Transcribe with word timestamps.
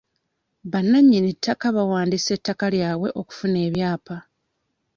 Bannannyini 0.71 1.29
ttaka 1.37 1.67
bawandiisa 1.75 2.31
ettaka 2.37 2.65
lyabwe 2.75 3.09
okufuna 3.21 3.57
ebyapa. 3.67 4.17